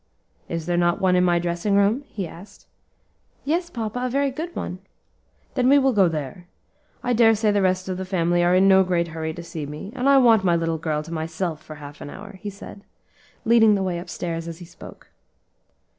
[0.49, 2.65] "Is there not one in my dressing room?" he asked.
[3.45, 4.79] "Yes, papa, a very good one."
[5.53, 6.47] "Then we will go there.
[7.03, 9.67] I dare say the rest of the family are in no great hurry to see
[9.67, 12.83] me, and I want my little girl to myself for half an hour," he said,
[13.45, 15.11] leading the way up stairs as he spoke.